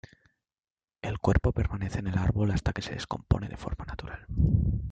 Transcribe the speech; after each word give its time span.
El 1.03 1.19
cuerpo 1.19 1.51
permanece 1.53 1.99
en 1.99 2.07
el 2.07 2.17
árbol 2.17 2.49
hasta 2.49 2.73
que 2.73 2.81
se 2.81 2.93
descompone 2.95 3.47
de 3.49 3.57
forma 3.57 3.85
natural. 3.85 4.25